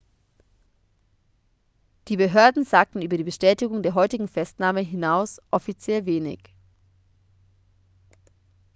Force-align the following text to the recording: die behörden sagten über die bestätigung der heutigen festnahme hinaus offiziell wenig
die 2.07 2.17
behörden 2.17 2.63
sagten 2.65 3.03
über 3.03 3.17
die 3.17 3.23
bestätigung 3.23 3.83
der 3.83 3.93
heutigen 3.93 4.27
festnahme 4.27 4.79
hinaus 4.81 5.39
offiziell 5.51 6.07
wenig 6.07 6.39